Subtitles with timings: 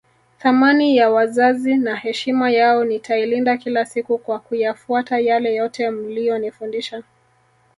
[0.39, 7.03] Thamani ya wazazi na heshima yao nitailinda kila siku kwa kuyafuata yale yote mliyonifundisha